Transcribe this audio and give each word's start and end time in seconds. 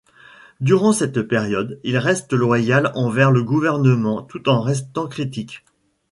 Durant 0.61 0.93
cette 0.93 1.21
période, 1.21 1.79
il 1.83 1.95
reste 1.99 2.33
loyal 2.33 2.91
envers 2.95 3.29
le 3.29 3.43
gouvernement, 3.43 4.23
tout 4.23 4.49
en 4.49 4.59
restant 4.59 5.05
critique. 5.07 5.63